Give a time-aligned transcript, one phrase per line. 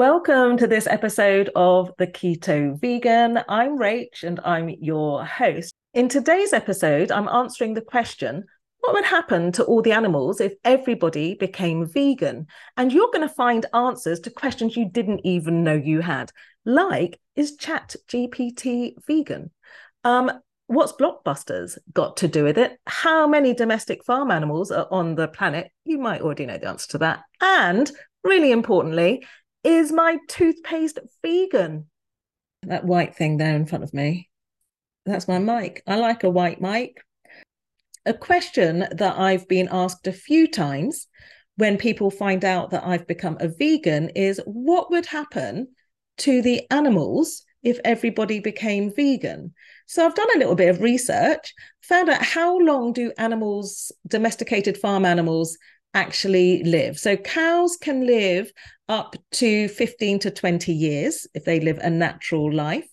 [0.00, 3.40] Welcome to this episode of The Keto Vegan.
[3.50, 5.74] I'm Rach and I'm your host.
[5.92, 8.46] In today's episode, I'm answering the question
[8.78, 12.46] what would happen to all the animals if everybody became vegan?
[12.78, 16.32] And you're going to find answers to questions you didn't even know you had,
[16.64, 19.50] like is Chat GPT vegan?
[20.04, 20.32] Um,
[20.66, 22.78] what's blockbusters got to do with it?
[22.86, 25.70] How many domestic farm animals are on the planet?
[25.84, 27.20] You might already know the answer to that.
[27.42, 27.92] And
[28.24, 29.26] really importantly,
[29.64, 31.86] is my toothpaste vegan?
[32.62, 34.28] That white thing there in front of me.
[35.06, 35.82] That's my mic.
[35.86, 37.02] I like a white mic.
[38.06, 41.06] A question that I've been asked a few times
[41.56, 45.68] when people find out that I've become a vegan is what would happen
[46.18, 49.52] to the animals if everybody became vegan?
[49.86, 51.52] So I've done a little bit of research,
[51.82, 55.58] found out how long do animals, domesticated farm animals,
[55.94, 56.98] actually live.
[56.98, 58.52] So cows can live
[58.88, 62.88] up to 15 to 20 years if they live a natural life.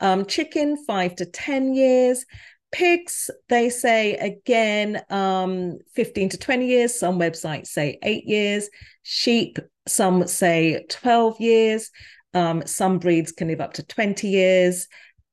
[0.00, 2.24] Um, chicken, five to 10 years.
[2.70, 6.98] Pigs, they say again, um, 15 to 20 years.
[6.98, 8.68] Some websites say eight years.
[9.02, 11.90] Sheep, some say 12 years.
[12.34, 14.88] Um, some breeds can live up to 20 years.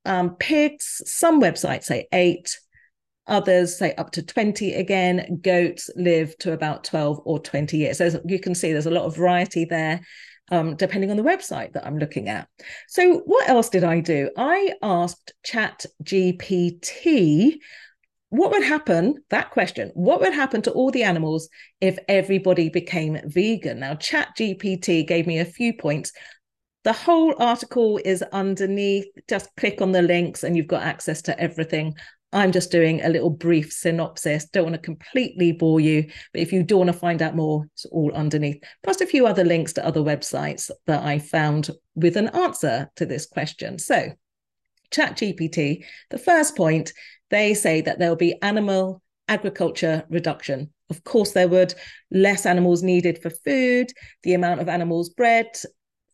[0.05, 2.57] Um, pigs, some websites say eight.
[3.29, 5.39] Others say up to 20 again.
[5.41, 7.99] Goats live to about 12 or 20 years.
[7.99, 10.01] So you can see there's a lot of variety there.
[10.51, 12.47] Um, depending on the website that I'm looking at.
[12.87, 14.31] So, what else did I do?
[14.35, 17.59] I asked Chat GPT
[18.29, 21.49] what would happen that question what would happen to all the animals
[21.81, 26.11] if everybody became vegan now chat gpt gave me a few points
[26.83, 31.37] the whole article is underneath just click on the links and you've got access to
[31.39, 31.93] everything
[32.31, 34.45] I'm just doing a little brief synopsis.
[34.45, 37.65] Don't want to completely bore you, but if you do want to find out more,
[37.73, 38.61] it's all underneath.
[38.83, 43.05] Plus a few other links to other websites that I found with an answer to
[43.05, 43.79] this question.
[43.79, 44.11] So,
[44.91, 46.93] ChatGPT, the first point,
[47.31, 50.71] they say that there will be animal agriculture reduction.
[50.89, 51.73] Of course, there would
[52.11, 53.91] less animals needed for food,
[54.23, 55.47] the amount of animals bred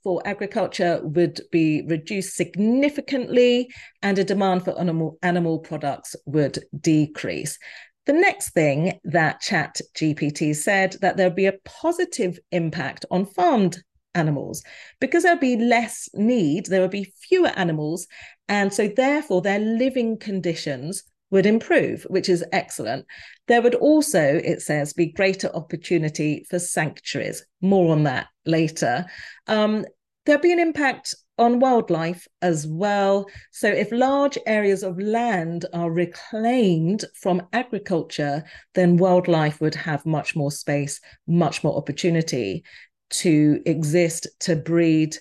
[0.06, 3.68] for agriculture would be reduced significantly
[4.04, 7.58] and a demand for animal, animal products would decrease.
[8.06, 13.84] The next thing that Chat GPT said that there'll be a positive impact on farmed
[14.14, 14.62] animals
[15.02, 18.06] because there'll be less need, there will be fewer animals,
[18.48, 21.02] and so therefore their living conditions
[21.32, 23.06] would improve, which is excellent.
[23.48, 27.46] There would also, it says, be greater opportunity for sanctuaries.
[27.62, 29.06] More on that later.
[29.48, 29.86] Um,
[30.26, 33.28] there'll be an impact on wildlife as well.
[33.52, 38.44] So, if large areas of land are reclaimed from agriculture,
[38.74, 42.64] then wildlife would have much more space, much more opportunity
[43.12, 45.18] to exist, to breed,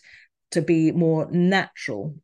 [0.52, 2.14] to be more natural.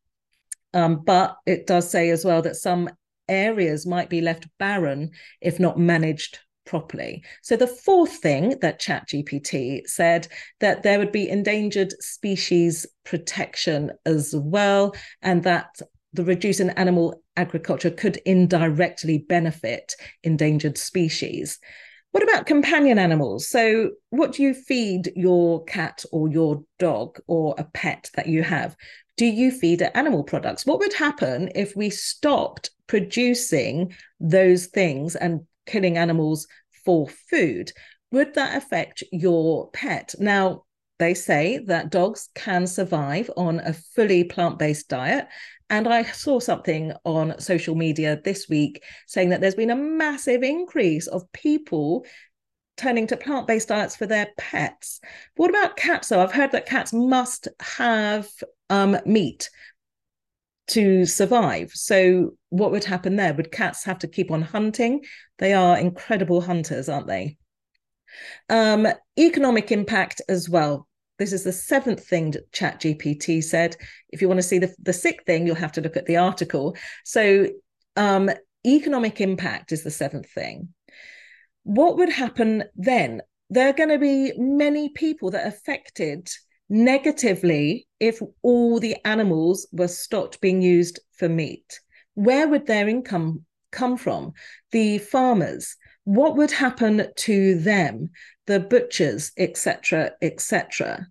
[0.72, 2.90] Um, but it does say as well that some
[3.28, 7.22] areas might be left barren if not managed properly.
[7.42, 10.28] So the fourth thing that ChatGPT said
[10.60, 15.80] that there would be endangered species protection as well, and that
[16.12, 21.58] the reduce in animal agriculture could indirectly benefit endangered species.
[22.12, 23.48] What about companion animals?
[23.48, 28.42] So, what do you feed your cat or your dog or a pet that you
[28.42, 28.76] have?
[29.16, 30.66] Do you feed it animal products?
[30.66, 36.46] What would happen if we stopped producing those things and killing animals
[36.84, 37.72] for food,
[38.10, 40.14] would that affect your pet?
[40.18, 40.64] Now,
[40.98, 45.26] they say that dogs can survive on a fully plant based diet.
[45.70, 50.42] And I saw something on social media this week saying that there's been a massive
[50.42, 52.04] increase of people
[52.76, 55.00] turning to plant based diets for their pets.
[55.36, 56.20] What about cats, though?
[56.20, 58.28] I've heard that cats must have
[58.68, 59.48] um, meat
[60.70, 61.70] to survive.
[61.72, 63.34] So, what would happen there?
[63.34, 65.04] Would cats have to keep on hunting?
[65.38, 67.36] They are incredible hunters, aren't they?
[68.48, 68.86] Um,
[69.18, 70.86] economic impact as well.
[71.18, 73.76] This is the seventh thing that ChatGPT said.
[74.08, 76.16] If you want to see the, the sixth thing, you'll have to look at the
[76.16, 76.76] article.
[77.04, 77.48] So,
[77.96, 78.30] um,
[78.66, 80.68] economic impact is the seventh thing.
[81.64, 83.22] What would happen then?
[83.50, 86.30] There are going to be many people that are affected
[86.70, 91.80] negatively if all the animals were stopped being used for meat?
[92.14, 94.32] Where would their income come from?
[94.70, 98.10] The farmers, what would happen to them?
[98.46, 101.06] The butchers, etc., etc.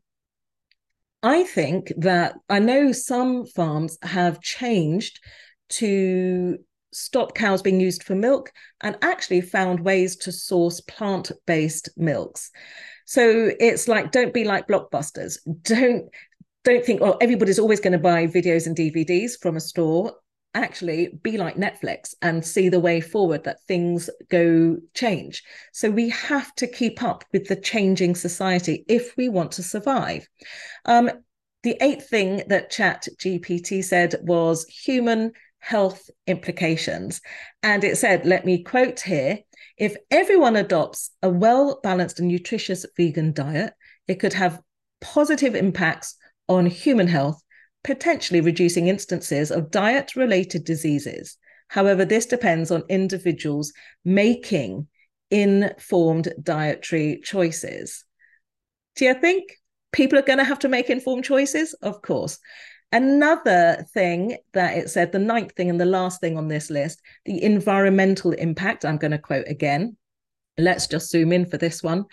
[1.21, 5.19] I think that I know some farms have changed
[5.69, 6.57] to
[6.91, 8.51] stop cows being used for milk
[8.81, 12.51] and actually found ways to source plant based milks.
[13.05, 15.37] So it's like, don't be like blockbusters.
[15.63, 16.09] Don't
[16.63, 20.13] don't think, oh, everybody's always going to buy videos and DVDs from a store.
[20.53, 25.43] Actually, be like Netflix and see the way forward that things go change.
[25.73, 30.27] So we have to keep up with the changing society if we want to survive.
[30.85, 31.09] Um,
[31.63, 37.21] the eighth thing that Chat GPT said was human health implications.
[37.63, 39.39] And it said, let me quote here
[39.77, 43.73] if everyone adopts a well balanced and nutritious vegan diet,
[44.07, 44.61] it could have
[44.99, 46.15] positive impacts
[46.49, 47.41] on human health,
[47.83, 51.37] potentially reducing instances of diet related diseases.
[51.69, 53.71] However, this depends on individuals
[54.03, 54.87] making
[55.31, 58.03] informed dietary choices.
[58.95, 59.55] Do you think
[59.91, 61.73] people are going to have to make informed choices?
[61.75, 62.39] Of course.
[62.91, 67.01] Another thing that it said, the ninth thing and the last thing on this list,
[67.25, 68.83] the environmental impact.
[68.83, 69.95] I'm going to quote again.
[70.57, 72.05] Let's just zoom in for this one.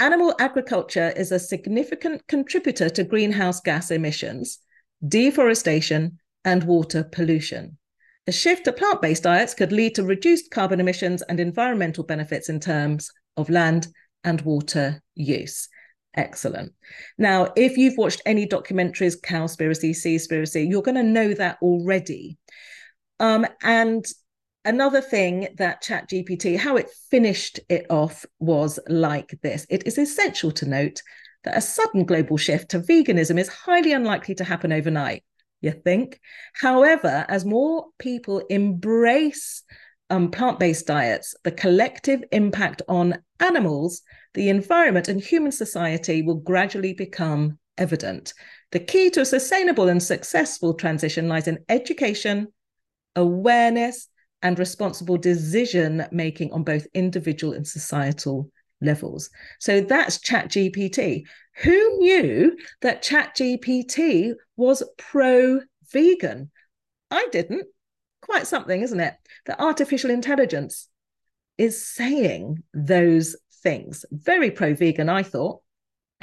[0.00, 4.58] Animal agriculture is a significant contributor to greenhouse gas emissions,
[5.06, 7.78] deforestation, and water pollution.
[8.26, 12.48] A shift to plant based diets could lead to reduced carbon emissions and environmental benefits
[12.48, 13.88] in terms of land
[14.24, 15.68] and water use.
[16.16, 16.72] Excellent.
[17.18, 22.38] Now, if you've watched any documentaries, Cowspiracy, Seaspiracy, you're going to know that already.
[23.20, 24.04] Um, and
[24.64, 30.50] another thing that ChatGPT, how it finished it off was like this it is essential
[30.52, 31.02] to note
[31.44, 35.22] that a sudden global shift to veganism is highly unlikely to happen overnight,
[35.60, 36.18] you think?
[36.54, 39.62] However, as more people embrace
[40.10, 44.02] um, plant based diets, the collective impact on animals
[44.36, 48.34] the environment and human society will gradually become evident.
[48.70, 52.48] The key to a sustainable and successful transition lies in education,
[53.16, 54.08] awareness,
[54.42, 58.50] and responsible decision making on both individual and societal
[58.82, 59.30] levels.
[59.58, 61.22] So that's ChatGPT.
[61.62, 65.60] Who knew that ChatGPT was pro
[65.90, 66.50] vegan?
[67.10, 67.66] I didn't.
[68.26, 69.14] Quite something, isn't it?
[69.46, 70.88] That artificial intelligence
[71.58, 74.04] is saying those things.
[74.10, 75.62] Very pro vegan, I thought.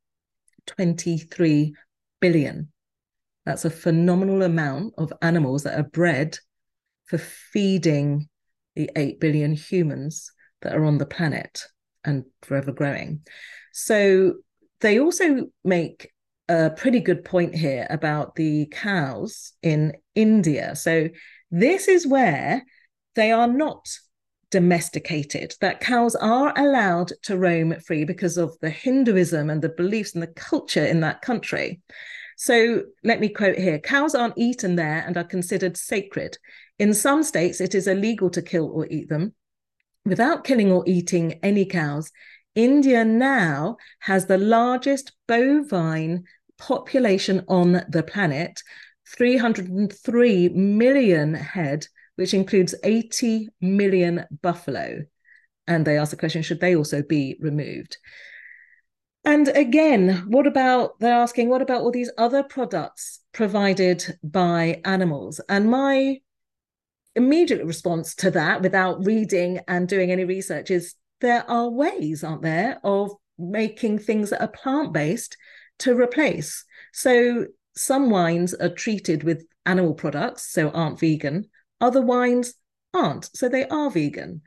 [0.66, 1.74] 23
[2.20, 2.70] billion.
[3.44, 6.38] That's a phenomenal amount of animals that are bred
[7.06, 8.28] for feeding
[8.74, 10.30] the 8 billion humans
[10.62, 11.62] that are on the planet
[12.04, 13.20] and forever growing.
[13.72, 14.34] So
[14.80, 16.10] they also make
[16.48, 20.76] a pretty good point here about the cows in India.
[20.76, 21.08] So,
[21.50, 22.64] this is where
[23.14, 23.88] they are not
[24.50, 30.14] domesticated, that cows are allowed to roam free because of the Hinduism and the beliefs
[30.14, 31.80] and the culture in that country.
[32.36, 36.38] So, let me quote here cows aren't eaten there and are considered sacred.
[36.78, 39.34] In some states, it is illegal to kill or eat them.
[40.04, 42.12] Without killing or eating any cows,
[42.54, 46.24] India now has the largest bovine
[46.58, 48.62] population on the planet
[49.08, 55.04] 303 million head, which includes 80 million buffalo.
[55.66, 57.98] And they ask the question should they also be removed?
[59.24, 65.40] And again, what about they're asking, what about all these other products provided by animals?
[65.48, 66.20] And my
[67.16, 72.42] immediate response to that, without reading and doing any research, is there are ways, aren't
[72.42, 75.36] there, of making things that are plant based
[75.78, 76.64] to replace.
[76.92, 81.48] So some wines are treated with animal products, so aren't vegan.
[81.80, 82.54] Other wines
[82.94, 84.42] aren't, so they are vegan.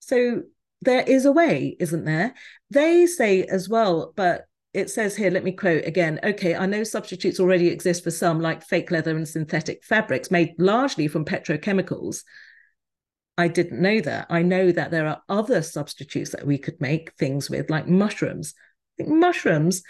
[0.00, 0.42] So
[0.82, 2.34] there is a way, isn't there?
[2.70, 6.20] They say as well, but it says here, let me quote again.
[6.22, 10.54] Okay, I know substitutes already exist for some, like fake leather and synthetic fabrics made
[10.58, 12.22] largely from petrochemicals.
[13.38, 14.26] I didn't know that.
[14.28, 18.54] I know that there are other substitutes that we could make things with, like mushrooms.
[18.98, 19.82] mushrooms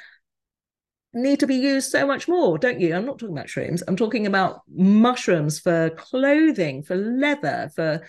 [1.14, 2.94] need to be used so much more, don't you?
[2.94, 3.82] I'm not talking about shrooms.
[3.88, 8.02] I'm talking about mushrooms for clothing, for leather, for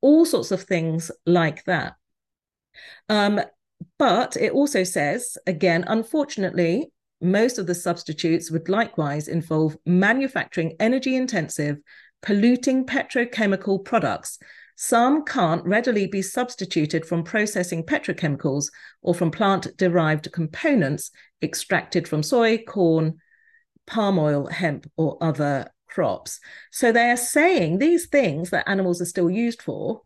[0.00, 1.94] all sorts of things like that.
[3.08, 3.40] Um,
[3.98, 6.90] but it also says, again, unfortunately,
[7.20, 11.78] most of the substitutes would likewise involve manufacturing energy intensive,
[12.22, 14.38] polluting petrochemical products.
[14.76, 18.66] Some can't readily be substituted from processing petrochemicals
[19.00, 23.18] or from plant derived components extracted from soy, corn,
[23.86, 26.40] palm oil, hemp, or other crops.
[26.70, 30.02] So they're saying these things that animals are still used for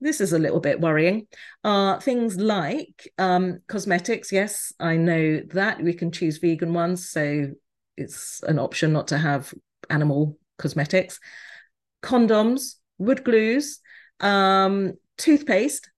[0.00, 1.26] this is a little bit worrying.
[1.62, 4.32] Uh, things like um, cosmetics.
[4.32, 7.50] Yes, I know that we can choose vegan ones, so
[7.96, 9.52] it's an option not to have
[9.90, 11.20] animal cosmetics.
[12.02, 13.80] Condoms, wood glues,
[14.20, 15.90] um, toothpaste.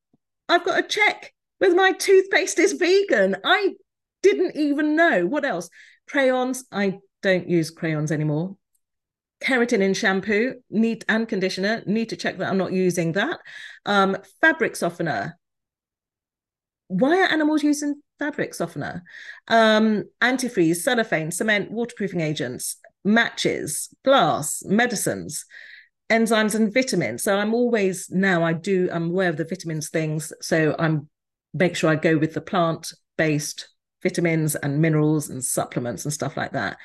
[0.48, 3.36] I've got a check with my toothpaste is vegan.
[3.44, 3.74] I
[4.22, 5.26] didn't even know.
[5.26, 5.68] What else?
[6.08, 6.64] Crayons.
[6.70, 8.56] I don't use crayons anymore
[9.42, 11.82] keratin in shampoo need and conditioner.
[11.86, 13.38] Need to check that i'm not using that.
[13.84, 15.38] Um, fabric softener.
[16.88, 19.02] Why are animals using fabric softener?
[19.48, 25.44] Um, antifreeze cellophane cement waterproofing agents matches glass medicines
[26.10, 27.22] enzymes and vitamins.
[27.22, 30.32] So i'm always now i do i'm aware of the vitamins things.
[30.40, 31.08] So i'm
[31.52, 33.68] make sure i go with the plant based
[34.02, 36.76] vitamins and minerals and supplements and stuff like that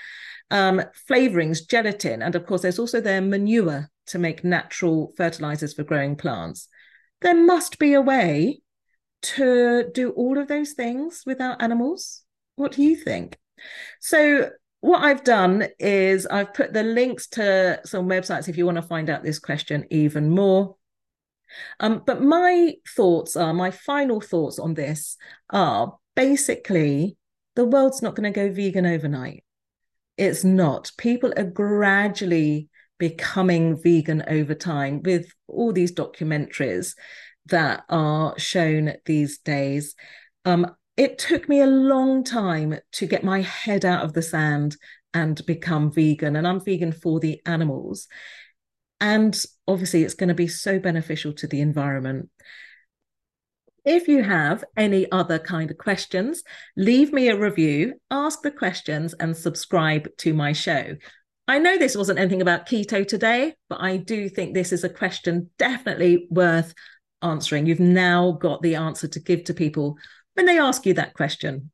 [0.51, 5.83] um, flavorings, gelatin, and of course, there's also their manure to make natural fertilizers for
[5.83, 6.67] growing plants.
[7.21, 8.61] There must be a way
[9.21, 12.23] to do all of those things without animals.
[12.55, 13.37] What do you think?
[13.99, 14.49] So,
[14.81, 18.81] what I've done is I've put the links to some websites if you want to
[18.81, 20.75] find out this question even more.
[21.79, 25.17] Um, but my thoughts are my final thoughts on this
[25.49, 27.17] are basically
[27.55, 29.43] the world's not going to go vegan overnight.
[30.21, 30.91] It's not.
[30.99, 36.93] People are gradually becoming vegan over time with all these documentaries
[37.47, 39.95] that are shown these days.
[40.45, 44.77] Um, it took me a long time to get my head out of the sand
[45.11, 48.07] and become vegan, and I'm vegan for the animals.
[48.99, 49.35] And
[49.67, 52.29] obviously, it's going to be so beneficial to the environment.
[53.83, 56.43] If you have any other kind of questions,
[56.77, 60.95] leave me a review, ask the questions, and subscribe to my show.
[61.47, 64.89] I know this wasn't anything about keto today, but I do think this is a
[64.89, 66.75] question definitely worth
[67.23, 67.65] answering.
[67.65, 69.97] You've now got the answer to give to people
[70.35, 71.71] when they ask you that question.